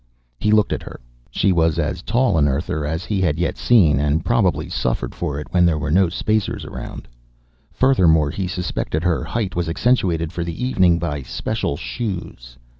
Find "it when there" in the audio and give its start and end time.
5.39-5.77